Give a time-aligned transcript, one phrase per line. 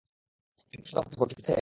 [0.73, 1.49] একটু সতর্ক থাকো, ঠিক আছে?